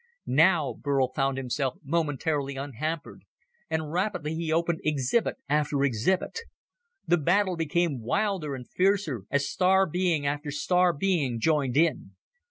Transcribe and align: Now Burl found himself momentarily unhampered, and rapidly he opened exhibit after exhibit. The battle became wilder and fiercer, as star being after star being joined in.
Now 0.25 0.73
Burl 0.73 1.09
found 1.13 1.37
himself 1.37 1.77
momentarily 1.83 2.55
unhampered, 2.55 3.21
and 3.69 3.91
rapidly 3.91 4.33
he 4.33 4.51
opened 4.51 4.81
exhibit 4.83 5.35
after 5.47 5.83
exhibit. 5.83 6.39
The 7.05 7.19
battle 7.19 7.55
became 7.55 8.01
wilder 8.01 8.55
and 8.55 8.67
fiercer, 8.67 9.25
as 9.29 9.47
star 9.47 9.85
being 9.85 10.25
after 10.25 10.49
star 10.49 10.91
being 10.91 11.39
joined 11.39 11.77
in. 11.77 12.15